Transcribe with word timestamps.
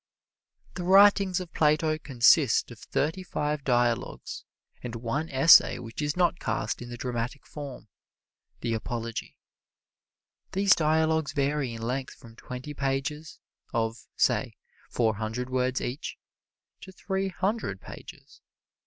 The 0.73 0.83
writings 0.83 1.39
of 1.39 1.53
Plato 1.53 1.99
consist 1.99 2.71
of 2.71 2.79
thirty 2.79 3.21
five 3.21 3.63
dialogues, 3.63 4.45
and 4.81 4.95
one 4.95 5.29
essay 5.29 5.77
which 5.77 6.01
is 6.01 6.17
not 6.17 6.39
cast 6.39 6.81
in 6.81 6.89
the 6.89 6.97
dramatic 6.97 7.45
form 7.45 7.87
"The 8.61 8.73
Apology." 8.73 9.37
These 10.53 10.73
dialogues 10.73 11.33
vary 11.33 11.71
in 11.75 11.83
length 11.83 12.15
from 12.15 12.35
twenty 12.35 12.73
pages, 12.73 13.37
of, 13.73 14.07
say, 14.15 14.57
four 14.89 15.17
hundred 15.17 15.51
words 15.51 15.81
each, 15.81 16.17
to 16.79 16.91
three 16.91 17.27
hundred 17.27 17.79
pages. 17.79 18.41